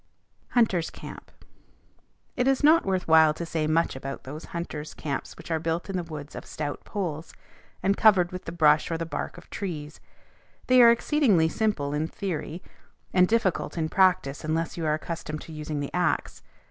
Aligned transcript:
HUNTERS' 0.55 0.89
CAMP. 0.89 1.29
It 2.35 2.47
is 2.47 2.63
not 2.63 2.87
worth 2.87 3.07
while 3.07 3.35
to 3.35 3.45
say 3.45 3.67
much 3.67 3.95
about 3.95 4.23
those 4.23 4.45
hunters' 4.45 4.95
camps 4.95 5.37
which 5.37 5.51
are 5.51 5.59
built 5.59 5.91
in 5.91 5.95
the 5.95 6.01
woods 6.01 6.33
of 6.35 6.43
stout 6.43 6.83
poles, 6.83 7.35
and 7.83 7.95
covered 7.95 8.31
with 8.31 8.45
brush 8.57 8.89
or 8.89 8.97
the 8.97 9.05
bark 9.05 9.37
of 9.37 9.47
trees: 9.51 9.99
they 10.65 10.81
are 10.81 10.89
exceedingly 10.89 11.47
simple 11.47 11.93
in 11.93 12.07
theory, 12.07 12.63
and 13.13 13.27
difficult 13.27 13.77
in 13.77 13.89
practice 13.89 14.43
unless 14.43 14.75
you 14.75 14.87
are 14.87 14.95
accustomed 14.95 15.41
to 15.41 15.51
using 15.53 15.81
the 15.81 15.93
axe. 15.93 16.41